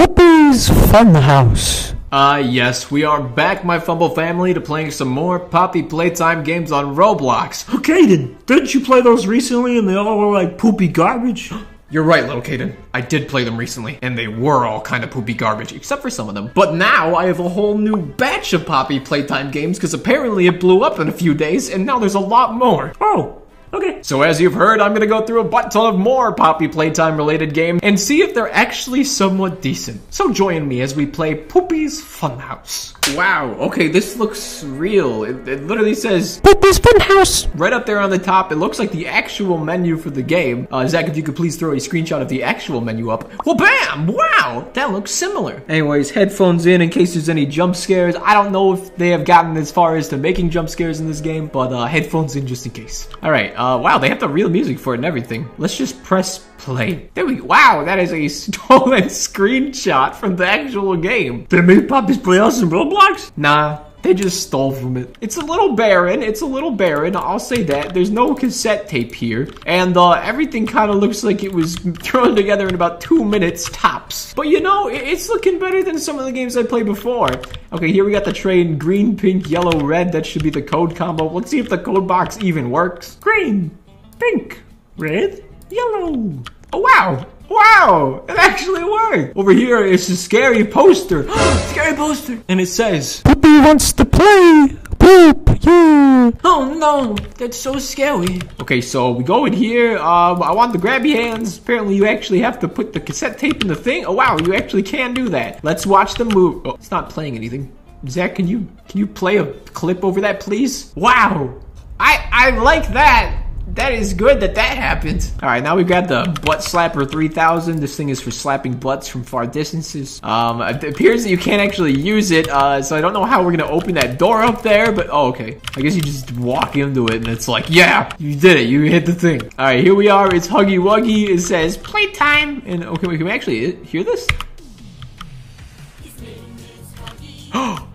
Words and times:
Poopy's 0.00 0.70
Funhouse. 0.70 1.94
Uh, 2.10 2.42
yes, 2.42 2.90
we 2.90 3.04
are 3.04 3.22
back, 3.22 3.66
my 3.66 3.78
Fumble 3.78 4.08
family, 4.08 4.54
to 4.54 4.60
playing 4.60 4.92
some 4.92 5.08
more 5.08 5.38
Poppy 5.38 5.82
Playtime 5.82 6.42
games 6.42 6.72
on 6.72 6.96
Roblox. 6.96 7.70
Okay, 7.74 8.06
then. 8.06 8.38
Didn't 8.46 8.72
you 8.72 8.80
play 8.80 9.02
those 9.02 9.26
recently 9.26 9.76
and 9.76 9.86
they 9.86 9.96
all 9.96 10.16
were 10.16 10.32
like 10.32 10.56
poopy 10.56 10.88
garbage? 10.88 11.52
You're 11.90 12.04
right, 12.04 12.24
little 12.24 12.40
Kaden. 12.40 12.74
I 12.94 13.02
did 13.02 13.28
play 13.28 13.44
them 13.44 13.58
recently, 13.58 13.98
and 14.00 14.16
they 14.16 14.28
were 14.28 14.64
all 14.64 14.80
kind 14.80 15.04
of 15.04 15.10
poopy 15.10 15.34
garbage, 15.34 15.72
except 15.72 16.00
for 16.00 16.08
some 16.08 16.28
of 16.28 16.34
them. 16.34 16.50
But 16.54 16.76
now 16.76 17.16
I 17.16 17.26
have 17.26 17.40
a 17.40 17.48
whole 17.48 17.76
new 17.76 17.96
batch 17.96 18.52
of 18.54 18.64
Poppy 18.64 19.00
Playtime 19.00 19.50
games, 19.50 19.76
because 19.76 19.92
apparently 19.92 20.46
it 20.46 20.60
blew 20.60 20.82
up 20.82 21.00
in 21.00 21.08
a 21.08 21.12
few 21.12 21.34
days, 21.34 21.68
and 21.68 21.84
now 21.84 21.98
there's 21.98 22.14
a 22.14 22.20
lot 22.20 22.54
more. 22.54 22.94
Oh, 23.00 23.39
okay. 23.72 24.02
So 24.02 24.22
as 24.22 24.40
you've 24.40 24.54
heard, 24.54 24.80
I'm 24.80 24.92
gonna 24.92 25.06
go 25.06 25.24
through 25.24 25.40
a 25.40 25.44
butt 25.44 25.70
ton 25.70 25.94
of 25.94 25.98
more 25.98 26.34
Poppy 26.34 26.68
Playtime 26.68 27.16
related 27.16 27.54
games 27.54 27.80
and 27.82 27.98
see 27.98 28.22
if 28.22 28.34
they're 28.34 28.52
actually 28.52 29.04
somewhat 29.04 29.62
decent. 29.62 30.00
So 30.12 30.32
join 30.32 30.66
me 30.66 30.80
as 30.80 30.94
we 30.94 31.06
play 31.06 31.34
Poopy's 31.34 32.00
Funhouse. 32.00 32.94
Wow, 33.16 33.54
okay, 33.54 33.88
this 33.88 34.16
looks 34.16 34.62
real. 34.62 35.24
It, 35.24 35.48
it 35.48 35.64
literally 35.64 35.94
says 35.94 36.40
Poopy's 36.42 36.78
Funhouse. 36.78 37.48
right 37.54 37.72
up 37.72 37.86
there 37.86 37.98
on 37.98 38.10
the 38.10 38.18
top. 38.18 38.52
It 38.52 38.56
looks 38.56 38.78
like 38.78 38.92
the 38.92 39.08
actual 39.08 39.58
menu 39.58 39.96
for 39.96 40.10
the 40.10 40.22
game. 40.22 40.68
Uh, 40.70 40.86
Zach, 40.86 41.08
if 41.08 41.16
you 41.16 41.22
could 41.22 41.36
please 41.36 41.56
throw 41.56 41.72
a 41.72 41.76
screenshot 41.76 42.20
of 42.20 42.28
the 42.28 42.42
actual 42.42 42.80
menu 42.80 43.10
up. 43.10 43.30
Well, 43.44 43.56
bam! 43.56 44.06
Wow, 44.06 44.68
that 44.74 44.92
looks 44.92 45.10
similar. 45.10 45.62
Anyways, 45.68 46.10
headphones 46.10 46.66
in 46.66 46.80
in 46.80 46.90
case 46.90 47.14
there's 47.14 47.28
any 47.28 47.46
jump 47.46 47.74
scares. 47.74 48.14
I 48.16 48.34
don't 48.34 48.52
know 48.52 48.74
if 48.74 48.94
they 48.96 49.08
have 49.10 49.24
gotten 49.24 49.56
as 49.56 49.72
far 49.72 49.96
as 49.96 50.08
to 50.08 50.16
making 50.16 50.50
jump 50.50 50.68
scares 50.68 51.00
in 51.00 51.06
this 51.06 51.20
game, 51.20 51.48
but 51.48 51.72
uh, 51.72 51.86
headphones 51.86 52.36
in 52.36 52.46
just 52.46 52.66
in 52.66 52.72
case. 52.72 53.08
All 53.22 53.30
right, 53.30 53.54
uh, 53.60 53.76
wow, 53.76 53.98
they 53.98 54.08
have 54.08 54.20
the 54.20 54.28
real 54.28 54.48
music 54.48 54.78
for 54.78 54.94
it 54.94 54.98
and 54.98 55.04
everything. 55.04 55.46
Let's 55.58 55.76
just 55.76 56.02
press 56.02 56.46
play. 56.56 57.10
There 57.12 57.26
we 57.26 57.36
go. 57.36 57.44
Wow, 57.44 57.84
that 57.84 57.98
is 57.98 58.10
a 58.10 58.26
stolen 58.28 59.04
screenshot 59.04 60.14
from 60.14 60.36
the 60.36 60.46
actual 60.46 60.96
game. 60.96 61.44
They 61.50 61.60
made 61.60 61.86
puppies 61.86 62.16
play 62.16 62.38
us 62.38 62.62
in 62.62 62.70
Roblox? 62.70 63.30
Nah, 63.36 63.84
they 64.02 64.14
just 64.14 64.46
stole 64.46 64.72
from 64.72 64.96
it. 64.96 65.16
It's 65.20 65.36
a 65.36 65.44
little 65.44 65.74
barren. 65.74 66.22
It's 66.22 66.40
a 66.40 66.46
little 66.46 66.70
barren. 66.70 67.16
I'll 67.16 67.38
say 67.38 67.62
that. 67.64 67.92
There's 67.92 68.10
no 68.10 68.34
cassette 68.34 68.88
tape 68.88 69.14
here. 69.14 69.48
And 69.66 69.96
uh, 69.96 70.12
everything 70.12 70.66
kind 70.66 70.90
of 70.90 70.96
looks 70.96 71.22
like 71.22 71.44
it 71.44 71.52
was 71.52 71.76
thrown 71.76 72.34
together 72.34 72.66
in 72.66 72.74
about 72.74 73.00
two 73.00 73.24
minutes 73.24 73.68
tops. 73.70 74.32
But 74.34 74.48
you 74.48 74.60
know, 74.60 74.88
it's 74.88 75.28
looking 75.28 75.58
better 75.58 75.82
than 75.82 75.98
some 75.98 76.18
of 76.18 76.24
the 76.24 76.32
games 76.32 76.56
I 76.56 76.62
played 76.62 76.86
before. 76.86 77.30
Okay, 77.72 77.92
here 77.92 78.04
we 78.04 78.12
got 78.12 78.24
the 78.24 78.32
train 78.32 78.78
green, 78.78 79.16
pink, 79.16 79.50
yellow, 79.50 79.80
red. 79.80 80.12
That 80.12 80.24
should 80.24 80.42
be 80.42 80.50
the 80.50 80.62
code 80.62 80.96
combo. 80.96 81.28
Let's 81.28 81.50
see 81.50 81.58
if 81.58 81.68
the 81.68 81.78
code 81.78 82.08
box 82.08 82.38
even 82.40 82.70
works. 82.70 83.16
Green, 83.20 83.70
pink, 84.18 84.62
red, 84.96 85.44
yellow. 85.70 86.42
Oh, 86.72 86.78
wow. 86.78 87.26
Wow, 87.50 88.24
it 88.28 88.38
actually 88.38 88.84
worked. 88.84 89.36
Over 89.36 89.50
here 89.50 89.84
is 89.84 90.08
a 90.08 90.16
scary 90.16 90.64
poster. 90.64 91.28
scary 91.70 91.96
poster. 91.96 92.40
And 92.48 92.60
it 92.60 92.68
says, 92.68 93.22
Poopy 93.24 93.58
wants 93.58 93.92
to 93.94 94.04
play. 94.04 94.76
Poop, 95.00 95.48
yeah. 95.60 96.30
Oh 96.44 96.72
no, 96.78 97.14
that's 97.38 97.56
so 97.56 97.78
scary. 97.80 98.40
Okay, 98.60 98.80
so 98.80 99.10
we 99.10 99.24
go 99.24 99.46
in 99.46 99.52
here. 99.52 99.98
Um, 99.98 100.42
I 100.44 100.52
want 100.52 100.72
the 100.72 100.78
grabby 100.78 101.12
hands. 101.14 101.58
Apparently, 101.58 101.96
you 101.96 102.06
actually 102.06 102.38
have 102.40 102.60
to 102.60 102.68
put 102.68 102.92
the 102.92 103.00
cassette 103.00 103.36
tape 103.36 103.62
in 103.62 103.66
the 103.66 103.74
thing. 103.74 104.04
Oh 104.04 104.12
wow, 104.12 104.38
you 104.38 104.54
actually 104.54 104.84
can 104.84 105.12
do 105.12 105.28
that. 105.30 105.64
Let's 105.64 105.84
watch 105.84 106.14
the 106.14 106.26
move. 106.26 106.64
Oh, 106.64 106.74
it's 106.74 106.92
not 106.92 107.10
playing 107.10 107.34
anything. 107.34 107.72
Zach, 108.08 108.36
can 108.36 108.46
you 108.46 108.68
can 108.88 109.00
you 109.00 109.08
play 109.08 109.38
a 109.38 109.46
clip 109.74 110.04
over 110.04 110.20
that, 110.20 110.38
please? 110.38 110.92
Wow, 110.94 111.58
I 111.98 112.28
I 112.30 112.50
like 112.50 112.92
that. 112.92 113.49
That 113.74 113.92
is 113.92 114.14
good 114.14 114.40
that 114.40 114.54
that 114.56 114.76
happened. 114.76 115.30
All 115.42 115.48
right, 115.48 115.62
now 115.62 115.76
we've 115.76 115.86
got 115.86 116.08
the 116.08 116.24
butt 116.42 116.60
slapper 116.60 117.08
3000. 117.08 117.80
This 117.80 117.96
thing 117.96 118.08
is 118.08 118.20
for 118.20 118.30
slapping 118.30 118.74
butts 118.74 119.08
from 119.08 119.22
far 119.22 119.46
distances. 119.46 120.20
Um, 120.22 120.60
it 120.60 120.82
appears 120.82 121.22
that 121.24 121.30
you 121.30 121.38
can't 121.38 121.62
actually 121.62 121.98
use 121.98 122.30
it, 122.30 122.48
uh, 122.48 122.82
so 122.82 122.96
I 122.96 123.00
don't 123.00 123.12
know 123.12 123.24
how 123.24 123.44
we're 123.44 123.52
gonna 123.52 123.70
open 123.70 123.94
that 123.94 124.18
door 124.18 124.42
up 124.42 124.62
there. 124.62 124.92
But 124.92 125.08
oh, 125.10 125.28
okay. 125.28 125.60
I 125.76 125.80
guess 125.80 125.94
you 125.94 126.02
just 126.02 126.32
walk 126.32 126.76
into 126.76 127.06
it, 127.06 127.16
and 127.16 127.28
it's 127.28 127.48
like, 127.48 127.66
yeah, 127.68 128.12
you 128.18 128.34
did 128.34 128.56
it. 128.56 128.68
You 128.68 128.82
hit 128.82 129.06
the 129.06 129.14
thing. 129.14 129.42
All 129.58 129.66
right, 129.66 129.82
here 129.82 129.94
we 129.94 130.08
are. 130.08 130.34
It's 130.34 130.48
Huggy 130.48 130.78
Wuggy. 130.78 131.28
It 131.28 131.40
says 131.40 131.76
playtime, 131.76 132.62
and 132.66 132.84
okay, 132.84 133.06
wait, 133.06 133.18
can 133.18 133.26
we 133.26 133.32
actually 133.32 133.76
hear 133.84 134.02
this? 134.02 134.26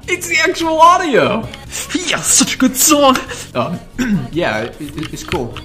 It's 0.07 0.27
the 0.27 0.37
actual 0.39 0.79
audio. 0.79 1.41
Yeah, 2.07 2.21
such 2.21 2.55
a 2.55 2.57
good 2.57 2.75
song. 2.75 3.17
Uh, 3.53 3.77
yeah, 4.31 4.61
it, 4.63 4.79
it- 4.81 5.13
it's 5.13 5.23
cool. 5.23 5.57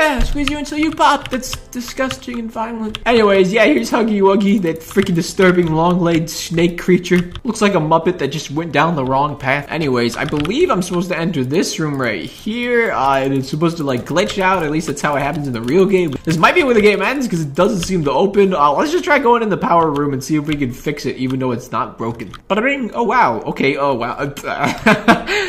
Yeah, 0.00 0.20
squeeze 0.20 0.48
you 0.48 0.56
until 0.56 0.78
you 0.78 0.92
pop. 0.92 1.28
That's 1.28 1.54
disgusting 1.68 2.38
and 2.38 2.50
violent. 2.50 2.98
Anyways, 3.04 3.52
yeah, 3.52 3.66
here's 3.66 3.90
Huggy 3.90 4.22
Wuggy, 4.22 4.58
that 4.62 4.80
freaking 4.80 5.14
disturbing 5.14 5.74
long-legged 5.74 6.30
snake 6.30 6.80
creature. 6.80 7.30
Looks 7.44 7.60
like 7.60 7.74
a 7.74 7.78
Muppet 7.78 8.18
that 8.18 8.28
just 8.28 8.50
went 8.50 8.72
down 8.72 8.96
the 8.96 9.04
wrong 9.04 9.36
path. 9.36 9.70
Anyways, 9.70 10.16
I 10.16 10.24
believe 10.24 10.70
I'm 10.70 10.80
supposed 10.80 11.10
to 11.10 11.18
enter 11.18 11.44
this 11.44 11.78
room 11.78 12.00
right 12.00 12.24
here. 12.24 12.92
Uh, 12.92 13.26
it's 13.26 13.50
supposed 13.50 13.76
to 13.76 13.84
like 13.84 14.06
glitch 14.06 14.40
out. 14.40 14.62
At 14.62 14.70
least 14.70 14.86
that's 14.86 15.02
how 15.02 15.16
it 15.16 15.20
happens 15.20 15.46
in 15.46 15.52
the 15.52 15.60
real 15.60 15.84
game. 15.84 16.12
This 16.24 16.38
might 16.38 16.54
be 16.54 16.62
where 16.64 16.72
the 16.72 16.80
game 16.80 17.02
ends 17.02 17.26
because 17.26 17.42
it 17.42 17.54
doesn't 17.54 17.82
seem 17.82 18.02
to 18.04 18.10
open. 18.10 18.54
Uh, 18.54 18.72
let's 18.72 18.92
just 18.92 19.04
try 19.04 19.18
going 19.18 19.42
in 19.42 19.50
the 19.50 19.58
power 19.58 19.90
room 19.90 20.14
and 20.14 20.24
see 20.24 20.36
if 20.36 20.46
we 20.46 20.56
can 20.56 20.72
fix 20.72 21.04
it, 21.04 21.16
even 21.16 21.38
though 21.38 21.50
it's 21.50 21.72
not 21.72 21.98
broken. 21.98 22.30
Bada 22.48 22.62
bing. 22.62 22.90
Oh 22.94 23.02
wow. 23.02 23.42
Okay. 23.42 23.76
Oh 23.76 23.92
wow. 23.92 24.16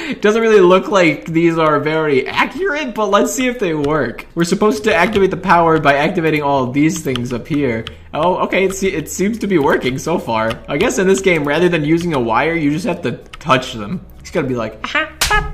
it 0.10 0.22
doesn't 0.22 0.42
really 0.42 0.60
look 0.60 0.90
like 0.90 1.26
these 1.28 1.58
are 1.58 1.80
very 1.80 2.28
accurate, 2.28 2.94
but 2.94 3.08
let's 3.08 3.34
see 3.34 3.48
if 3.48 3.58
they 3.58 3.74
work. 3.74 4.28
We're 4.36 4.41
supposed 4.46 4.84
to 4.86 4.94
activate 4.96 5.32
the 5.32 5.38
power 5.38 5.80
by 5.80 5.96
activating 5.96 6.42
all 6.42 6.72
these 6.72 7.02
things 7.02 7.34
up 7.34 7.48
here. 7.48 7.86
Oh, 8.14 8.38
okay. 8.46 8.66
It, 8.66 8.76
se- 8.76 8.94
it 8.94 9.10
seems 9.10 9.40
to 9.40 9.48
be 9.48 9.58
working 9.58 9.98
so 9.98 10.18
far. 10.20 10.60
I 10.68 10.78
guess 10.78 11.00
in 11.00 11.08
this 11.08 11.22
game, 11.22 11.48
rather 11.48 11.70
than 11.70 11.84
using 11.86 12.14
a 12.14 12.20
wire, 12.20 12.54
you 12.54 12.72
just 12.72 12.86
have 12.86 13.02
to 13.04 13.14
touch 13.40 13.74
them. 13.74 14.06
It's 14.20 14.32
gotta 14.32 14.48
be 14.48 14.56
like, 14.56 14.80
aha, 14.84 15.12
pop. 15.20 15.54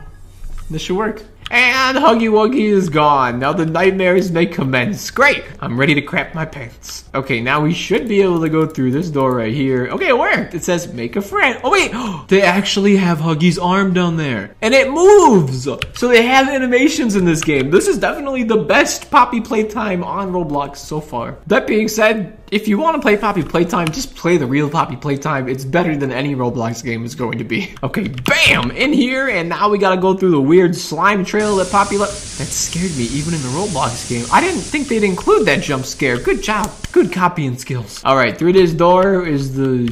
This 0.69 0.81
should 0.81 0.97
work. 0.97 1.21
And 1.49 1.97
Huggy 1.97 2.29
Wuggy 2.29 2.65
is 2.65 2.89
gone. 2.89 3.39
Now 3.39 3.53
the 3.53 3.65
nightmares 3.65 4.31
may 4.31 4.45
commence. 4.45 5.09
Great! 5.09 5.43
I'm 5.61 5.79
ready 5.79 5.93
to 5.95 6.01
crap 6.01 6.35
my 6.35 6.45
pants. 6.45 7.05
Okay, 7.15 7.39
now 7.39 7.61
we 7.61 7.73
should 7.73 8.07
be 8.07 8.21
able 8.21 8.41
to 8.41 8.49
go 8.49 8.65
through 8.65 8.91
this 8.91 9.09
door 9.09 9.35
right 9.35 9.53
here. 9.53 9.87
Okay, 9.87 10.09
it 10.09 10.17
worked. 10.17 10.53
It 10.53 10.63
says 10.63 10.91
make 10.93 11.15
a 11.15 11.21
friend. 11.21 11.59
Oh 11.63 11.71
wait, 11.71 11.93
they 12.27 12.41
actually 12.41 12.97
have 12.97 13.19
Huggy's 13.19 13.57
arm 13.57 13.93
down 13.93 14.17
there. 14.17 14.55
And 14.61 14.73
it 14.73 14.91
moves! 14.91 15.63
So 15.63 16.07
they 16.07 16.25
have 16.25 16.49
animations 16.49 17.15
in 17.15 17.23
this 17.23 17.43
game. 17.43 17.71
This 17.71 17.87
is 17.87 17.97
definitely 17.97 18.43
the 18.43 18.57
best 18.57 19.09
Poppy 19.09 19.39
Playtime 19.39 20.03
on 20.03 20.31
Roblox 20.31 20.77
so 20.77 20.99
far. 20.99 21.37
That 21.47 21.65
being 21.67 21.87
said, 21.87 22.37
if 22.51 22.67
you 22.67 22.77
want 22.77 22.95
to 22.95 23.01
play 23.01 23.17
Poppy 23.17 23.43
Playtime, 23.43 23.87
just 23.87 24.15
play 24.15 24.37
the 24.37 24.45
real 24.45 24.69
Poppy 24.69 24.95
Playtime. 24.95 25.49
It's 25.49 25.65
better 25.65 25.95
than 25.95 26.11
any 26.11 26.35
Roblox 26.35 26.83
game 26.83 27.05
is 27.05 27.15
going 27.15 27.37
to 27.37 27.43
be. 27.43 27.73
Okay, 27.83 28.07
bam! 28.07 28.71
In 28.71 28.91
here, 28.91 29.29
and 29.29 29.49
now 29.49 29.69
we 29.69 29.77
gotta 29.77 29.99
go 29.99 30.13
through 30.13 30.31
the 30.31 30.41
weird 30.41 30.75
slime 30.75 31.23
trail 31.25 31.36
left. 31.45 32.37
That 32.37 32.47
scared 32.47 32.95
me 32.97 33.05
even 33.05 33.33
in 33.33 33.41
the 33.41 33.49
Roblox 33.49 34.09
game. 34.09 34.25
I 34.31 34.41
didn't 34.41 34.61
think 34.61 34.87
they'd 34.87 35.03
include 35.03 35.45
that 35.47 35.61
jump 35.61 35.85
scare. 35.85 36.19
Good 36.19 36.41
job. 36.43 36.71
Good 36.91 37.11
copying 37.11 37.57
skills. 37.57 38.03
Alright, 38.03 38.37
through 38.37 38.53
this 38.53 38.73
door 38.73 39.25
is 39.27 39.55
the 39.55 39.87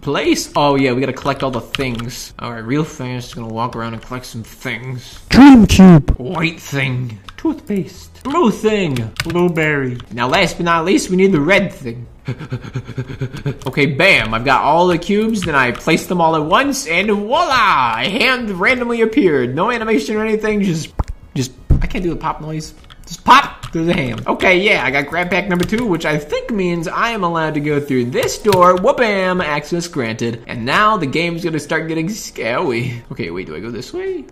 place. 0.00 0.52
Oh 0.56 0.76
yeah, 0.76 0.92
we 0.92 1.00
gotta 1.00 1.12
collect 1.12 1.42
all 1.42 1.50
the 1.50 1.60
things. 1.60 2.34
Alright, 2.40 2.64
real 2.64 2.84
fast. 2.84 3.34
Gonna 3.34 3.52
walk 3.52 3.76
around 3.76 3.94
and 3.94 4.02
collect 4.02 4.26
some 4.26 4.42
things. 4.42 5.20
Dream 5.28 5.66
Cube. 5.66 6.10
White 6.18 6.60
thing. 6.60 7.18
Toothpaste. 7.36 8.22
Blue 8.22 8.50
thing. 8.50 8.94
Blueberry. 9.24 9.98
Now, 10.12 10.28
last 10.28 10.56
but 10.56 10.64
not 10.64 10.84
least, 10.84 11.10
we 11.10 11.16
need 11.16 11.32
the 11.32 11.40
red 11.40 11.72
thing. 11.72 12.06
okay, 13.66 13.86
bam. 13.86 14.32
I've 14.34 14.44
got 14.44 14.62
all 14.62 14.86
the 14.86 14.98
cubes, 14.98 15.42
then 15.42 15.54
I 15.54 15.72
placed 15.72 16.08
them 16.08 16.20
all 16.20 16.36
at 16.36 16.44
once, 16.44 16.86
and 16.86 17.10
voila! 17.10 17.98
A 17.98 18.08
hand 18.08 18.50
randomly 18.50 19.00
appeared. 19.00 19.54
No 19.54 19.70
animation 19.70 20.16
or 20.16 20.24
anything, 20.24 20.62
just, 20.62 20.92
just, 21.34 21.52
I 21.80 21.86
can't 21.86 22.04
do 22.04 22.10
the 22.10 22.16
pop 22.16 22.40
noise. 22.40 22.74
Just 23.06 23.24
pop 23.24 23.72
through 23.72 23.86
the 23.86 23.94
hand. 23.94 24.26
Okay, 24.26 24.60
yeah, 24.60 24.84
I 24.84 24.90
got 24.90 25.08
grab 25.08 25.30
pack 25.30 25.48
number 25.48 25.64
two, 25.64 25.86
which 25.86 26.06
I 26.06 26.16
think 26.18 26.50
means 26.50 26.86
I 26.86 27.10
am 27.10 27.24
allowed 27.24 27.54
to 27.54 27.60
go 27.60 27.80
through 27.80 28.06
this 28.06 28.38
door. 28.38 28.76
Whoop-bam, 28.76 29.40
access 29.40 29.88
granted. 29.88 30.44
And 30.46 30.64
now 30.64 30.96
the 30.96 31.06
game's 31.06 31.42
gonna 31.42 31.58
start 31.58 31.88
getting 31.88 32.08
scary. 32.08 33.02
Okay, 33.10 33.30
wait, 33.30 33.48
do 33.48 33.56
I 33.56 33.60
go 33.60 33.70
this 33.70 33.92
way? 33.92 34.24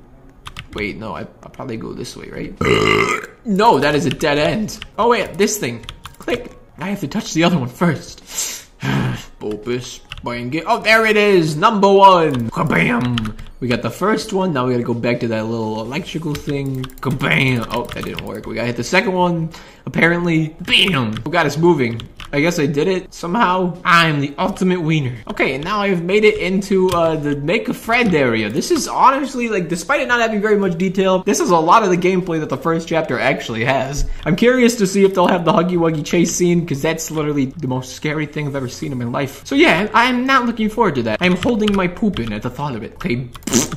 Wait, 0.74 0.96
no, 0.96 1.16
I, 1.16 1.20
I'll 1.42 1.50
probably 1.50 1.76
go 1.76 1.92
this 1.92 2.16
way, 2.16 2.28
right? 2.30 2.54
no, 3.44 3.80
that 3.80 3.96
is 3.96 4.06
a 4.06 4.10
dead 4.10 4.38
end. 4.38 4.78
Oh 4.96 5.08
wait, 5.08 5.34
this 5.34 5.58
thing. 5.58 5.84
Click. 6.18 6.56
I 6.80 6.88
have 6.88 7.00
to 7.00 7.08
touch 7.08 7.34
the 7.34 7.44
other 7.44 7.58
one 7.58 7.68
first. 7.68 8.66
Bulbous. 9.38 10.00
It. 10.22 10.64
Oh, 10.66 10.80
there 10.80 11.06
it 11.06 11.16
is. 11.16 11.56
Number 11.56 11.90
one. 11.90 12.50
Kabam. 12.50 13.36
We 13.60 13.68
got 13.68 13.82
the 13.82 13.90
first 13.90 14.32
one. 14.32 14.52
Now 14.52 14.66
we 14.66 14.72
gotta 14.72 14.84
go 14.84 14.94
back 14.94 15.20
to 15.20 15.28
that 15.28 15.46
little 15.46 15.80
electrical 15.80 16.34
thing. 16.34 16.82
Kabam. 17.00 17.66
Oh, 17.70 17.84
that 17.84 18.04
didn't 18.04 18.24
work. 18.24 18.46
We 18.46 18.54
gotta 18.54 18.66
hit 18.66 18.76
the 18.76 18.84
second 18.84 19.12
one. 19.12 19.50
Apparently, 19.86 20.56
bam. 20.60 21.22
We 21.24 21.32
got 21.32 21.46
it's 21.46 21.58
moving. 21.58 22.00
I 22.32 22.40
guess 22.40 22.58
I 22.58 22.66
did 22.66 22.88
it 22.88 23.12
somehow. 23.12 23.76
I'm 23.84 24.20
the 24.20 24.34
ultimate 24.38 24.80
wiener. 24.80 25.16
Okay, 25.28 25.54
and 25.54 25.64
now 25.64 25.80
I've 25.80 26.04
made 26.04 26.24
it 26.24 26.38
into 26.38 26.88
uh, 26.90 27.16
the 27.16 27.36
make 27.36 27.68
a 27.68 27.74
friend 27.74 28.14
area. 28.14 28.48
This 28.48 28.70
is 28.70 28.86
honestly, 28.86 29.48
like, 29.48 29.68
despite 29.68 30.00
it 30.00 30.08
not 30.08 30.20
having 30.20 30.40
very 30.40 30.56
much 30.56 30.78
detail, 30.78 31.22
this 31.24 31.40
is 31.40 31.50
a 31.50 31.56
lot 31.56 31.82
of 31.82 31.90
the 31.90 31.96
gameplay 31.96 32.38
that 32.40 32.48
the 32.48 32.56
first 32.56 32.88
chapter 32.88 33.18
actually 33.18 33.64
has. 33.64 34.08
I'm 34.24 34.36
curious 34.36 34.76
to 34.76 34.86
see 34.86 35.04
if 35.04 35.14
they'll 35.14 35.26
have 35.26 35.44
the 35.44 35.52
Huggy 35.52 35.76
Wuggy 35.76 36.04
chase 36.04 36.34
scene, 36.34 36.60
because 36.60 36.82
that's 36.82 37.10
literally 37.10 37.46
the 37.46 37.68
most 37.68 37.94
scary 37.94 38.26
thing 38.26 38.46
I've 38.46 38.56
ever 38.56 38.68
seen 38.68 38.92
in 38.92 38.98
my 38.98 39.04
life. 39.04 39.44
So 39.46 39.54
yeah, 39.54 39.88
I'm 39.92 40.26
not 40.26 40.46
looking 40.46 40.68
forward 40.68 40.94
to 40.96 41.02
that. 41.04 41.18
I'm 41.20 41.36
holding 41.36 41.74
my 41.74 41.88
poop 41.88 42.20
in 42.20 42.32
at 42.32 42.42
the 42.42 42.50
thought 42.50 42.76
of 42.76 42.82
it. 42.82 42.94
Okay, 42.94 43.28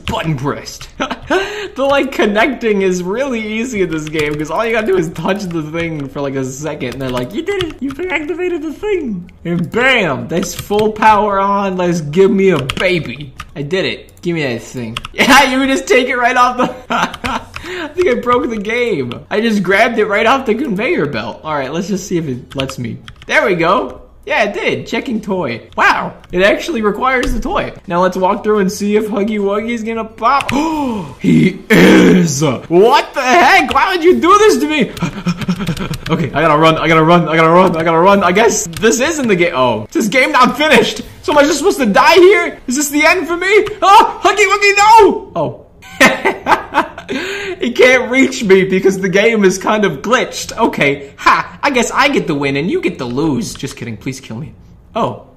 button 0.05 0.37
pressed. 0.37 0.89
the 1.75 1.83
like 1.83 2.11
connecting 2.11 2.81
is 2.81 3.03
really 3.03 3.41
easy 3.41 3.81
in 3.81 3.89
this 3.89 4.09
game 4.09 4.33
because 4.33 4.51
all 4.51 4.65
you 4.65 4.71
gotta 4.71 4.87
do 4.87 4.97
is 4.97 5.09
touch 5.11 5.43
the 5.43 5.63
thing 5.71 6.07
for 6.09 6.21
like 6.21 6.35
a 6.35 6.43
second 6.43 6.93
and 6.93 7.01
they're 7.01 7.09
like, 7.09 7.33
you 7.33 7.41
did 7.41 7.63
it, 7.63 7.81
you've 7.81 7.99
activated 7.99 8.61
the 8.61 8.73
thing. 8.73 9.31
And 9.45 9.71
bam, 9.71 10.27
that's 10.27 10.53
full 10.53 10.91
power 10.91 11.39
on. 11.39 11.77
Let's 11.77 12.01
give 12.01 12.31
me 12.31 12.49
a 12.49 12.61
baby. 12.61 13.33
I 13.55 13.61
did 13.61 13.85
it. 13.85 14.21
Give 14.21 14.35
me 14.35 14.43
that 14.43 14.61
thing. 14.61 14.97
Yeah, 15.13 15.43
you 15.43 15.65
just 15.67 15.87
take 15.87 16.07
it 16.07 16.17
right 16.17 16.35
off 16.35 16.57
the. 16.57 16.85
I 16.89 17.87
think 17.89 18.07
I 18.07 18.15
broke 18.15 18.49
the 18.49 18.57
game. 18.57 19.25
I 19.29 19.41
just 19.41 19.63
grabbed 19.63 19.97
it 19.99 20.05
right 20.05 20.25
off 20.25 20.45
the 20.45 20.55
conveyor 20.55 21.05
belt. 21.07 21.41
All 21.43 21.53
right, 21.53 21.71
let's 21.71 21.87
just 21.87 22.07
see 22.07 22.17
if 22.17 22.27
it 22.27 22.55
lets 22.55 22.79
me. 22.79 22.97
There 23.27 23.45
we 23.45 23.55
go. 23.55 24.01
Yeah, 24.25 24.45
it 24.45 24.53
did. 24.53 24.87
Checking 24.87 25.19
toy. 25.19 25.69
Wow, 25.75 26.15
it 26.31 26.41
actually 26.41 26.81
requires 26.81 27.33
the 27.33 27.41
toy. 27.41 27.73
Now 27.87 28.01
let's 28.01 28.15
walk 28.15 28.43
through 28.43 28.59
and 28.59 28.71
see 28.71 28.95
if 28.95 29.07
Huggy 29.07 29.37
Wuggy's 29.37 29.83
gonna 29.83 30.05
pop. 30.05 30.49
He 31.19 31.63
is. 31.69 32.41
What 32.41 33.13
the 33.13 33.21
heck? 33.21 33.73
Why 33.73 33.95
would 33.95 34.03
you 34.03 34.19
do 34.19 34.37
this 34.37 34.57
to 34.57 34.67
me? 34.67 34.89
okay, 36.09 36.31
I 36.31 36.41
gotta 36.41 36.57
run. 36.57 36.77
I 36.77 36.87
gotta 36.87 37.03
run. 37.03 37.27
I 37.27 37.35
gotta 37.35 37.49
run. 37.49 37.75
I 37.75 37.83
gotta 37.83 37.99
run. 37.99 38.23
I 38.23 38.31
guess 38.31 38.67
this 38.67 38.99
isn't 38.99 39.27
the 39.27 39.35
game. 39.35 39.53
Oh, 39.55 39.87
this 39.91 40.07
game 40.07 40.31
not 40.31 40.57
finished. 40.57 41.01
So 41.21 41.31
am 41.31 41.37
I 41.37 41.43
just 41.43 41.59
supposed 41.59 41.79
to 41.79 41.85
die 41.85 42.15
here? 42.15 42.61
Is 42.67 42.75
this 42.75 42.89
the 42.89 43.05
end 43.05 43.27
for 43.27 43.37
me? 43.37 43.65
Oh, 43.81 44.19
Huggy 44.23 44.45
Wuggy, 44.49 44.77
no! 44.77 45.31
Oh. 45.35 46.59
he 47.59 47.71
can't 47.71 48.11
reach 48.11 48.43
me 48.43 48.65
because 48.65 48.99
the 48.99 49.09
game 49.09 49.43
is 49.43 49.57
kind 49.57 49.85
of 49.85 50.01
glitched. 50.01 50.55
Okay, 50.57 51.13
ha, 51.17 51.59
I 51.61 51.69
guess 51.71 51.91
I 51.91 52.09
get 52.09 52.27
the 52.27 52.35
win 52.35 52.57
and 52.57 52.69
you 52.69 52.81
get 52.81 52.97
the 52.97 53.05
lose. 53.05 53.53
Just 53.53 53.77
kidding, 53.77 53.97
please 53.97 54.19
kill 54.19 54.37
me. 54.37 54.53
Oh. 54.95 55.27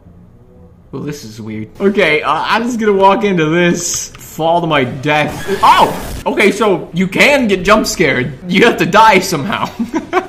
Well, 0.92 1.02
this 1.02 1.24
is 1.24 1.40
weird. 1.40 1.68
Okay, 1.80 2.22
uh, 2.22 2.32
I'm 2.32 2.62
just 2.62 2.78
gonna 2.78 2.92
walk 2.92 3.24
into 3.24 3.46
this, 3.46 4.08
fall 4.10 4.60
to 4.60 4.66
my 4.66 4.84
death. 4.84 5.44
Oh! 5.62 6.22
Okay, 6.26 6.52
so 6.52 6.90
you 6.94 7.08
can 7.08 7.48
get 7.48 7.64
jump 7.64 7.86
scared. 7.86 8.50
You 8.50 8.64
have 8.66 8.78
to 8.78 8.86
die 8.86 9.18
somehow. 9.18 9.66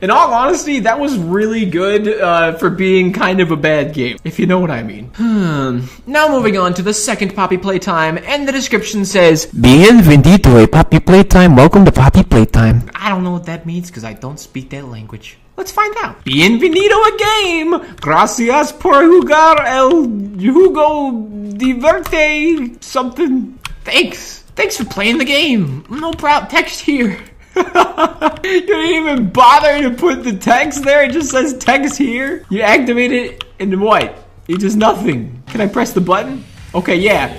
In 0.00 0.10
all 0.10 0.32
honesty, 0.32 0.78
that 0.80 1.00
was 1.00 1.18
really 1.18 1.66
good 1.66 2.06
uh, 2.06 2.52
for 2.52 2.70
being 2.70 3.12
kind 3.12 3.40
of 3.40 3.50
a 3.50 3.56
bad 3.56 3.92
game, 3.92 4.16
if 4.22 4.38
you 4.38 4.46
know 4.46 4.60
what 4.60 4.70
I 4.70 4.84
mean. 4.84 5.10
Hmm. 5.16 5.80
Now 6.06 6.28
moving 6.28 6.56
on 6.56 6.72
to 6.74 6.82
the 6.82 6.94
second 6.94 7.34
Poppy 7.34 7.58
Playtime, 7.58 8.16
and 8.18 8.46
the 8.46 8.52
description 8.52 9.04
says, 9.04 9.46
Bienvenido 9.46 10.62
a 10.62 10.68
Poppy 10.68 11.00
Playtime. 11.00 11.56
Welcome 11.56 11.84
to 11.84 11.90
Poppy 11.90 12.22
Playtime. 12.22 12.88
I 12.94 13.08
don't 13.08 13.24
know 13.24 13.32
what 13.32 13.46
that 13.46 13.66
means 13.66 13.90
because 13.90 14.04
I 14.04 14.12
don't 14.12 14.38
speak 14.38 14.70
that 14.70 14.84
language. 14.84 15.36
Let's 15.56 15.72
find 15.72 15.92
out. 15.96 16.24
Bienvenido 16.24 16.94
a 16.94 17.18
game. 17.18 17.96
Gracias 18.00 18.72
por 18.72 19.02
jugar 19.02 19.66
el 19.66 20.06
jugo 20.38 21.10
diverte 21.56 22.80
something. 22.84 23.58
Thanks. 23.82 24.44
Thanks 24.54 24.76
for 24.76 24.84
playing 24.84 25.18
the 25.18 25.24
game. 25.24 25.84
No 25.90 26.12
problem. 26.12 26.48
Text 26.48 26.82
here. 26.82 27.18
you 28.44 28.60
didn't 28.66 28.86
even 28.86 29.30
bother 29.30 29.82
to 29.82 29.90
put 29.90 30.24
the 30.24 30.36
text 30.36 30.84
there. 30.84 31.04
It 31.04 31.12
just 31.12 31.30
says 31.30 31.56
text 31.58 31.98
here. 31.98 32.44
You 32.50 32.62
activate 32.62 33.12
it 33.12 33.44
and 33.58 33.80
what? 33.80 34.16
It 34.46 34.60
does 34.60 34.76
nothing. 34.76 35.42
Can 35.48 35.60
I 35.60 35.66
press 35.66 35.92
the 35.92 36.00
button? 36.00 36.44
Okay, 36.74 36.96
yeah. 36.96 37.36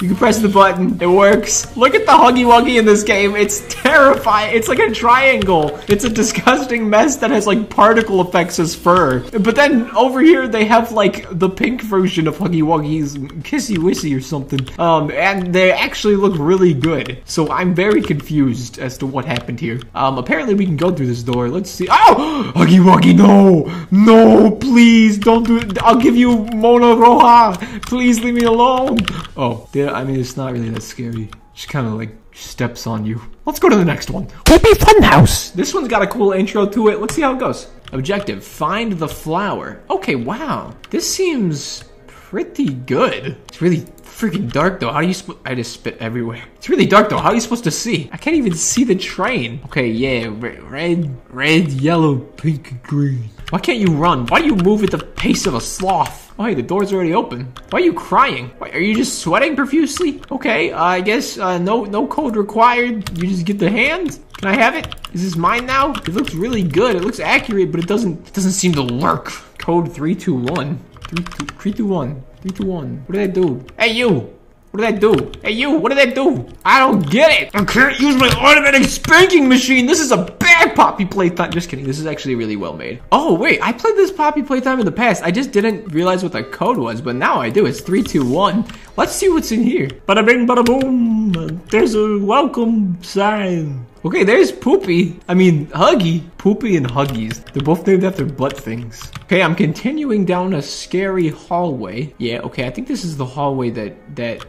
You 0.00 0.08
can 0.08 0.16
press 0.16 0.38
the 0.38 0.48
button. 0.48 0.96
It 1.02 1.06
works. 1.06 1.76
Look 1.76 1.94
at 1.94 2.06
the 2.06 2.12
Huggy 2.12 2.46
Wuggy 2.46 2.78
in 2.78 2.86
this 2.86 3.02
game. 3.02 3.36
It's 3.36 3.60
terrifying. 3.68 4.56
It's 4.56 4.66
like 4.66 4.78
a 4.78 4.90
triangle. 4.90 5.78
It's 5.88 6.04
a 6.04 6.08
disgusting 6.08 6.88
mess 6.88 7.16
that 7.16 7.30
has 7.30 7.46
like 7.46 7.68
particle 7.68 8.22
effects 8.22 8.58
as 8.58 8.74
fur. 8.74 9.20
But 9.30 9.56
then 9.56 9.90
over 9.90 10.22
here 10.22 10.48
they 10.48 10.64
have 10.64 10.92
like 10.92 11.26
the 11.38 11.50
pink 11.50 11.82
version 11.82 12.26
of 12.26 12.38
Huggy 12.38 12.62
Wuggy's 12.62 13.18
Kissy 13.42 13.76
Wissy 13.76 14.16
or 14.16 14.22
something. 14.22 14.60
Um, 14.78 15.10
and 15.10 15.54
they 15.54 15.70
actually 15.70 16.16
look 16.16 16.32
really 16.38 16.72
good. 16.72 17.18
So 17.26 17.50
I'm 17.50 17.74
very 17.74 18.00
confused 18.00 18.78
as 18.78 18.96
to 18.98 19.06
what 19.06 19.26
happened 19.26 19.60
here. 19.60 19.80
Um, 19.94 20.16
apparently 20.16 20.54
we 20.54 20.64
can 20.64 20.78
go 20.78 20.90
through 20.90 21.08
this 21.08 21.22
door. 21.22 21.50
Let's 21.50 21.70
see. 21.70 21.88
Oh! 21.90 22.52
Huggy 22.56 22.82
Wuggy, 22.82 23.14
no! 23.14 23.70
No, 23.90 24.50
please 24.52 25.18
don't 25.18 25.46
do 25.46 25.58
it. 25.58 25.82
I'll 25.82 26.00
give 26.00 26.16
you 26.16 26.38
Mona 26.54 26.96
Roja. 26.96 27.82
Please 27.82 28.20
leave 28.20 28.34
me 28.34 28.44
alone. 28.44 28.96
Oh, 29.36 29.68
did 29.72 29.89
I 29.94 30.04
mean, 30.04 30.20
it's 30.20 30.36
not 30.36 30.52
really 30.52 30.70
that 30.70 30.82
scary. 30.82 31.30
She 31.54 31.68
kind 31.68 31.86
of 31.86 31.94
like 31.94 32.16
steps 32.32 32.86
on 32.86 33.04
you. 33.04 33.20
Let's 33.44 33.58
go 33.58 33.68
to 33.68 33.76
the 33.76 33.84
next 33.84 34.10
one. 34.10 34.26
Whoopie 34.26 34.72
Funhouse. 34.78 35.52
This 35.52 35.74
one's 35.74 35.88
got 35.88 36.02
a 36.02 36.06
cool 36.06 36.32
intro 36.32 36.66
to 36.66 36.88
it. 36.88 37.00
Let's 37.00 37.14
see 37.14 37.22
how 37.22 37.34
it 37.34 37.38
goes. 37.38 37.68
Objective, 37.92 38.44
find 38.44 38.92
the 38.92 39.08
flower. 39.08 39.82
Okay, 39.90 40.14
wow. 40.14 40.74
This 40.90 41.12
seems 41.12 41.84
pretty 42.30 42.72
good. 42.72 43.36
It's 43.48 43.60
really 43.60 43.80
freaking 44.06 44.52
dark 44.52 44.78
though. 44.78 44.90
How 44.90 44.98
are 44.98 45.02
you 45.02 45.14
sp- 45.18 45.42
I 45.44 45.56
just 45.56 45.72
spit 45.72 45.98
everywhere. 45.98 46.40
It's 46.54 46.68
really 46.68 46.86
dark 46.86 47.08
though. 47.08 47.18
How 47.18 47.30
are 47.30 47.34
you 47.34 47.40
supposed 47.40 47.64
to 47.64 47.72
see? 47.72 48.08
I 48.12 48.18
can't 48.18 48.36
even 48.36 48.54
see 48.54 48.84
the 48.84 48.94
train. 48.94 49.58
Okay, 49.64 49.88
yeah, 49.88 50.30
red, 50.30 51.10
red, 51.28 51.72
yellow, 51.72 52.18
pink, 52.18 52.84
green. 52.84 53.30
Why 53.50 53.58
can't 53.58 53.78
you 53.78 53.88
run? 53.88 54.26
Why 54.26 54.42
do 54.42 54.46
you 54.46 54.54
move 54.54 54.84
at 54.84 54.92
the 54.92 54.98
pace 54.98 55.46
of 55.46 55.54
a 55.54 55.60
sloth? 55.60 56.32
Oh, 56.38 56.44
hey, 56.44 56.54
the 56.54 56.62
door's 56.62 56.92
already 56.92 57.14
open. 57.14 57.52
Why 57.70 57.80
are 57.80 57.82
you 57.82 57.92
crying? 57.92 58.52
Why, 58.58 58.70
are 58.70 58.78
you 58.78 58.94
just 58.94 59.18
sweating 59.18 59.56
profusely? 59.56 60.22
Okay, 60.30 60.70
uh, 60.70 60.84
I 60.84 61.00
guess 61.00 61.36
uh, 61.36 61.58
no 61.58 61.84
no 61.84 62.06
code 62.06 62.36
required. 62.36 63.10
You 63.18 63.26
just 63.26 63.44
get 63.44 63.58
the 63.58 63.68
hand. 63.68 64.20
Can 64.38 64.48
I 64.48 64.54
have 64.54 64.76
it? 64.76 64.86
Is 65.12 65.24
this 65.24 65.34
mine 65.34 65.66
now? 65.66 65.90
It 65.94 66.14
looks 66.14 66.32
really 66.32 66.62
good. 66.62 66.94
It 66.94 67.02
looks 67.02 67.18
accurate, 67.18 67.72
but 67.72 67.80
it 67.80 67.88
doesn't 67.88 68.28
it 68.28 68.34
doesn't 68.34 68.52
seem 68.52 68.72
to 68.74 68.84
work. 68.84 69.32
Code 69.60 69.92
three 69.92 70.14
two 70.14 70.34
one. 70.34 70.78
Three 71.08 71.22
two 71.22 71.46
three 71.58 71.72
two 71.72 71.86
one. 71.86 72.24
Three 72.40 72.50
two 72.50 72.66
one. 72.66 73.04
What 73.06 73.12
did 73.14 73.22
I 73.22 73.26
do? 73.26 73.62
Hey 73.78 73.92
you! 73.92 74.34
What 74.70 74.80
did 74.80 74.94
that 74.94 75.00
do? 75.00 75.32
Hey 75.42 75.50
you, 75.50 75.72
what 75.72 75.90
did 75.90 75.98
that 75.98 76.14
do? 76.14 76.48
I 76.64 76.78
don't 76.78 77.00
get 77.10 77.42
it! 77.42 77.50
I 77.54 77.64
can't 77.64 77.98
use 77.98 78.16
my 78.16 78.28
automatic 78.28 78.84
spanking 78.84 79.48
machine! 79.48 79.84
This 79.84 80.00
is 80.00 80.12
a 80.12 80.24
bad 80.38 80.74
Poppy 80.74 81.04
Playtime! 81.04 81.50
Just 81.50 81.68
kidding, 81.68 81.84
this 81.84 81.98
is 81.98 82.06
actually 82.06 82.36
really 82.36 82.56
well 82.56 82.72
made. 82.72 83.02
Oh 83.12 83.34
wait, 83.34 83.58
I 83.60 83.72
played 83.72 83.96
this 83.96 84.10
Poppy 84.10 84.42
Playtime 84.42 84.78
in 84.78 84.86
the 84.86 84.92
past. 84.92 85.22
I 85.24 85.30
just 85.30 85.50
didn't 85.52 85.92
realize 85.92 86.22
what 86.22 86.32
the 86.32 86.44
code 86.44 86.78
was, 86.78 87.02
but 87.02 87.16
now 87.16 87.38
I 87.38 87.50
do. 87.50 87.66
It's 87.66 87.80
321. 87.80 88.64
Let's 88.96 89.12
see 89.12 89.28
what's 89.28 89.52
in 89.52 89.62
here. 89.62 89.88
Bada 90.08 90.24
bing, 90.24 90.46
bada 90.46 90.64
boom. 90.64 91.60
There's 91.66 91.96
a 91.96 92.18
welcome 92.18 93.02
sign. 93.02 93.84
Okay, 94.02 94.24
there's 94.24 94.50
Poopy. 94.50 95.20
I 95.28 95.34
mean, 95.34 95.66
Huggy. 95.66 96.22
Poopy 96.38 96.78
and 96.78 96.86
Huggies. 96.86 97.44
They're 97.52 97.62
both 97.62 97.86
named 97.86 98.02
after 98.02 98.24
butt 98.24 98.56
things. 98.56 99.12
Okay, 99.24 99.42
I'm 99.42 99.54
continuing 99.54 100.24
down 100.24 100.54
a 100.54 100.62
scary 100.62 101.28
hallway. 101.28 102.14
Yeah, 102.16 102.38
okay, 102.40 102.66
I 102.66 102.70
think 102.70 102.88
this 102.88 103.04
is 103.04 103.18
the 103.18 103.26
hallway 103.26 103.68
that, 103.70 104.16
that, 104.16 104.46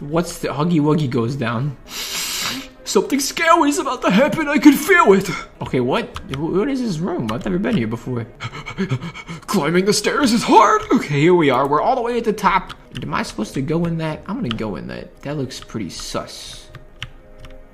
what's 0.00 0.38
the 0.38 0.48
Huggy 0.48 0.80
Wuggy 0.80 1.10
goes 1.10 1.36
down. 1.36 1.76
Something 2.86 3.20
scary 3.20 3.68
is 3.68 3.78
about 3.78 4.00
to 4.00 4.10
happen. 4.10 4.48
I 4.48 4.56
can 4.56 4.72
feel 4.72 5.12
it. 5.12 5.28
Okay, 5.60 5.80
what? 5.80 6.18
What 6.38 6.68
is 6.68 6.80
this 6.80 6.98
room? 6.98 7.30
I've 7.30 7.44
never 7.44 7.58
been 7.58 7.76
here 7.76 7.88
before. 7.88 8.24
Climbing 9.46 9.84
the 9.84 9.92
stairs 9.92 10.32
is 10.32 10.42
hard. 10.42 10.80
Okay, 10.90 11.20
here 11.20 11.34
we 11.34 11.50
are. 11.50 11.68
We're 11.68 11.82
all 11.82 11.96
the 11.96 12.00
way 12.00 12.16
at 12.16 12.24
the 12.24 12.32
top. 12.32 12.72
Am 13.02 13.12
I 13.12 13.24
supposed 13.24 13.52
to 13.54 13.60
go 13.60 13.84
in 13.84 13.98
that? 13.98 14.22
I'm 14.26 14.36
gonna 14.36 14.48
go 14.48 14.76
in 14.76 14.86
that. 14.86 15.20
That 15.20 15.36
looks 15.36 15.60
pretty 15.60 15.90
sus. 15.90 16.70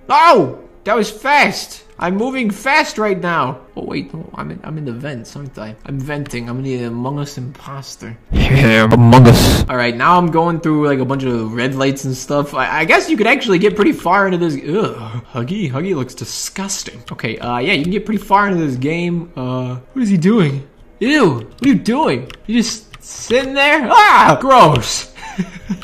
Oh! 0.09 0.69
That 0.85 0.97
was 0.97 1.11
fast. 1.11 1.85
I'm 1.97 2.17
moving 2.17 2.51
fast 2.51 2.99
right 2.99 3.21
now. 3.21 3.61
Oh 3.77 3.85
wait, 3.85 4.13
no, 4.13 4.29
I'm 4.35 4.51
in, 4.51 4.61
I'm 4.65 4.77
in 4.79 4.85
the 4.85 4.93
vents, 4.93 5.37
aren't 5.37 5.57
I? 5.57 5.77
I'm 5.87 6.01
venting. 6.01 6.49
I'm 6.49 6.59
in 6.59 6.65
the 6.65 6.85
Among 6.85 7.21
Us 7.21 7.39
imposter. 7.39 8.19
Yeah, 8.33 8.89
Among 8.91 9.29
Us. 9.29 9.69
All 9.69 9.77
right, 9.77 9.97
now 9.97 10.19
I'm 10.19 10.33
going 10.33 10.59
through 10.59 10.89
like 10.89 10.99
a 10.99 11.05
bunch 11.05 11.23
of 11.23 11.55
red 11.55 11.77
lights 11.77 12.05
and 12.05 12.17
stuff. 12.17 12.55
I, 12.55 12.81
I 12.81 12.85
guess 12.85 13.09
you 13.09 13.17
could 13.17 13.29
actually 13.29 13.61
get 13.61 13.77
pretty 13.77 13.93
far 13.93 14.27
into 14.27 14.39
this. 14.39 14.55
Ugh, 14.55 15.25
Huggy, 15.27 15.71
Huggy 15.71 15.95
looks 15.95 16.15
disgusting. 16.15 17.01
Okay, 17.13 17.39
uh, 17.39 17.59
yeah, 17.59 17.75
you 17.75 17.85
can 17.85 17.93
get 17.93 18.05
pretty 18.05 18.23
far 18.23 18.49
into 18.49 18.67
this 18.67 18.77
game. 18.77 19.33
Uh, 19.37 19.77
what 19.93 20.03
is 20.03 20.09
he 20.09 20.17
doing? 20.17 20.69
Ew, 20.99 21.35
what 21.35 21.65
are 21.65 21.69
you 21.69 21.77
doing? 21.77 22.29
You 22.47 22.61
just 22.61 23.01
sitting 23.01 23.55
there? 23.55 23.89
Ah, 23.89 24.37
gross. 24.41 25.15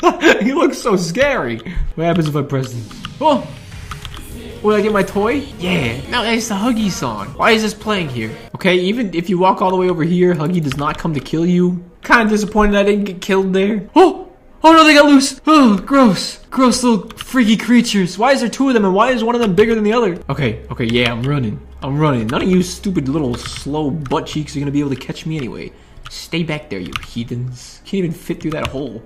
he 0.41 0.51
looks 0.51 0.77
so 0.77 0.97
scary. 0.97 1.59
What 1.95 2.03
happens 2.03 2.27
if 2.27 2.35
I 2.35 2.41
press 2.41 2.73
this? 2.73 3.01
Oh. 3.21 3.47
Will 4.61 4.75
I 4.75 4.81
get 4.81 4.91
my 4.91 5.03
toy? 5.03 5.45
Yeah. 5.57 6.01
Now 6.09 6.23
it's 6.23 6.49
the 6.49 6.55
Huggy 6.55 6.91
song. 6.91 7.27
Why 7.37 7.51
is 7.51 7.61
this 7.61 7.73
playing 7.73 8.09
here? 8.09 8.35
Okay, 8.55 8.75
even 8.75 9.13
if 9.13 9.29
you 9.29 9.37
walk 9.37 9.61
all 9.61 9.71
the 9.71 9.77
way 9.77 9.89
over 9.89 10.03
here, 10.03 10.35
Huggy 10.35 10.61
does 10.61 10.75
not 10.75 10.97
come 10.97 11.13
to 11.13 11.21
kill 11.21 11.45
you. 11.45 11.81
Kind 12.01 12.23
of 12.23 12.29
disappointed 12.29 12.75
I 12.75 12.83
didn't 12.83 13.05
get 13.05 13.21
killed 13.21 13.53
there. 13.53 13.89
Oh! 13.95 14.29
Oh 14.61 14.73
no, 14.73 14.83
they 14.83 14.93
got 14.93 15.05
loose. 15.05 15.39
Oh, 15.47 15.77
gross. 15.77 16.39
Gross 16.49 16.83
little 16.83 17.09
freaky 17.11 17.55
creatures. 17.55 18.17
Why 18.17 18.33
is 18.33 18.41
there 18.41 18.49
two 18.49 18.67
of 18.67 18.73
them 18.73 18.83
and 18.83 18.93
why 18.93 19.11
is 19.11 19.23
one 19.23 19.33
of 19.33 19.39
them 19.39 19.55
bigger 19.55 19.73
than 19.73 19.85
the 19.85 19.93
other? 19.93 20.21
Okay, 20.29 20.65
okay, 20.69 20.83
yeah, 20.83 21.13
I'm 21.13 21.23
running. 21.23 21.65
I'm 21.81 21.97
running. 21.97 22.27
None 22.27 22.41
of 22.41 22.49
you 22.49 22.61
stupid 22.61 23.07
little 23.07 23.35
slow 23.35 23.89
butt 23.89 24.25
cheeks 24.25 24.57
are 24.57 24.59
gonna 24.59 24.71
be 24.71 24.81
able 24.81 24.89
to 24.89 24.97
catch 24.97 25.25
me 25.25 25.37
anyway. 25.37 25.71
Stay 26.09 26.43
back 26.43 26.69
there, 26.69 26.79
you 26.79 26.91
heathens. 27.07 27.81
Can't 27.85 27.99
even 27.99 28.11
fit 28.11 28.41
through 28.41 28.51
that 28.51 28.67
hole. 28.67 29.01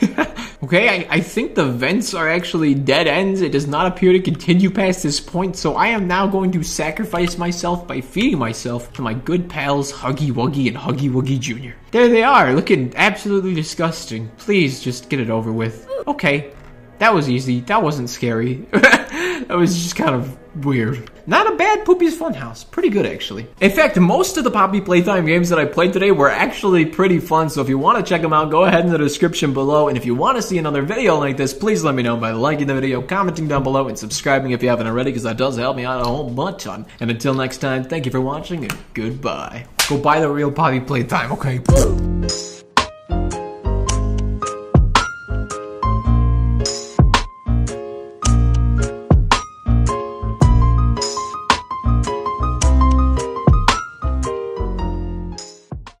okay, 0.62 0.88
I, 0.88 1.16
I 1.16 1.20
think 1.20 1.54
the 1.54 1.66
vents 1.66 2.14
are 2.14 2.28
actually 2.28 2.74
dead 2.74 3.06
ends. 3.06 3.40
It 3.40 3.52
does 3.52 3.66
not 3.66 3.86
appear 3.86 4.12
to 4.12 4.20
continue 4.20 4.70
past 4.70 5.02
this 5.02 5.20
point, 5.20 5.56
so 5.56 5.74
I 5.74 5.88
am 5.88 6.06
now 6.06 6.26
going 6.26 6.52
to 6.52 6.62
sacrifice 6.62 7.36
myself 7.38 7.86
by 7.86 8.00
feeding 8.00 8.38
myself 8.38 8.92
to 8.94 9.02
my 9.02 9.14
good 9.14 9.48
pals 9.48 9.92
Huggy 9.92 10.32
Wuggy 10.32 10.68
and 10.68 10.76
Huggy 10.76 11.10
Wuggy 11.10 11.38
Jr. 11.38 11.76
There 11.90 12.08
they 12.08 12.22
are, 12.22 12.52
looking 12.52 12.92
absolutely 12.96 13.54
disgusting. 13.54 14.30
Please 14.38 14.80
just 14.80 15.08
get 15.08 15.20
it 15.20 15.30
over 15.30 15.52
with. 15.52 15.88
Okay, 16.06 16.52
that 16.98 17.14
was 17.14 17.28
easy. 17.28 17.60
That 17.60 17.82
wasn't 17.82 18.10
scary. 18.10 18.66
that 19.48 19.56
was 19.56 19.74
just 19.74 19.96
kind 19.96 20.14
of 20.14 20.36
weird. 20.64 21.10
Not 21.26 21.52
a 21.52 21.56
bad 21.56 21.84
Poopy's 21.84 22.18
Funhouse. 22.18 22.68
Pretty 22.68 22.88
good, 22.88 23.06
actually. 23.06 23.46
In 23.60 23.70
fact, 23.70 23.96
most 23.98 24.36
of 24.36 24.44
the 24.44 24.50
Poppy 24.50 24.80
Playtime 24.80 25.26
games 25.26 25.48
that 25.50 25.58
I 25.58 25.64
played 25.64 25.92
today 25.92 26.10
were 26.10 26.28
actually 26.28 26.84
pretty 26.86 27.20
fun, 27.20 27.48
so 27.50 27.60
if 27.60 27.68
you 27.68 27.78
want 27.78 27.98
to 27.98 28.08
check 28.08 28.20
them 28.22 28.32
out, 28.32 28.50
go 28.50 28.64
ahead 28.64 28.84
in 28.84 28.90
the 28.90 28.98
description 28.98 29.52
below, 29.52 29.88
and 29.88 29.96
if 29.96 30.04
you 30.04 30.14
want 30.14 30.36
to 30.36 30.42
see 30.42 30.58
another 30.58 30.82
video 30.82 31.16
like 31.18 31.36
this, 31.36 31.54
please 31.54 31.84
let 31.84 31.94
me 31.94 32.02
know 32.02 32.16
by 32.16 32.32
liking 32.32 32.66
the 32.66 32.74
video, 32.74 33.00
commenting 33.00 33.46
down 33.46 33.62
below, 33.62 33.86
and 33.88 33.98
subscribing 33.98 34.50
if 34.50 34.62
you 34.62 34.68
haven't 34.68 34.86
already, 34.86 35.10
because 35.10 35.22
that 35.22 35.36
does 35.36 35.56
help 35.56 35.76
me 35.76 35.84
out 35.84 36.00
a 36.00 36.04
whole 36.04 36.28
bunch 36.28 36.64
ton. 36.64 36.84
And 36.98 37.10
until 37.10 37.34
next 37.34 37.58
time, 37.58 37.84
thank 37.84 38.06
you 38.06 38.10
for 38.10 38.20
watching, 38.20 38.64
and 38.64 38.76
goodbye. 38.94 39.66
Go 39.88 39.98
buy 39.98 40.20
the 40.20 40.28
real 40.28 40.50
Poppy 40.50 40.80
Playtime, 40.80 41.32
okay? 41.32 41.60